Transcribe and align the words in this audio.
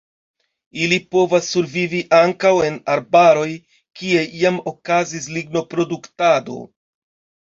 Ili 0.83 0.95
povas 1.15 1.49
survivi 1.55 1.99
ankaŭ 2.19 2.53
en 2.69 2.79
arbaroj 2.93 3.49
kie 3.99 4.23
jam 4.39 4.57
okazis 4.73 5.29
lignoproduktado. 5.37 6.57